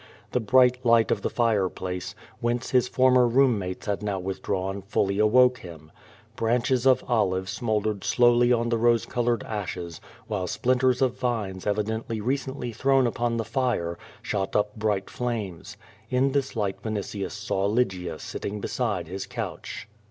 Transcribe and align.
The 0.31 0.39
bright 0.39 0.83
light 0.83 1.11
of 1.11 1.21
the 1.21 1.29
fire 1.29 1.69
place, 1.69 2.15
whence 2.39 2.71
his 2.71 2.87
former 2.87 3.27
room 3.27 3.59
mates 3.59 3.85
had 3.85 4.01
now 4.01 4.19
Avithdrawn, 4.19 4.81
fully 4.87 5.19
awoke 5.19 5.59
him. 5.59 5.91
Branches 6.35 6.87
of 6.87 7.03
olive 7.07 7.47
smouldered 7.47 8.03
slowly 8.03 8.51
on 8.51 8.69
the 8.69 8.79
rose 8.79 9.05
colored 9.05 9.43
ashes, 9.43 10.01
while 10.25 10.47
splinters 10.47 11.03
of 11.03 11.19
vines 11.19 11.67
evidently 11.67 12.19
recently 12.19 12.71
thrown 12.71 13.05
upon 13.05 13.37
the 13.37 13.45
fire, 13.45 13.95
shot 14.23 14.55
up 14.55 14.75
briglit 14.79 15.11
flames. 15.11 15.77
In 16.09 16.31
this 16.31 16.55
light 16.55 16.81
Vinitius 16.81 17.33
saw 17.33 17.67
Lygia 17.67 18.17
sitting 18.17 18.59
beside 18.59 19.05
liis 19.05 19.29
couch. 19.29 19.87